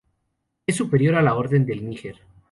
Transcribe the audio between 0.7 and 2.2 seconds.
superior a la Orden del Níger.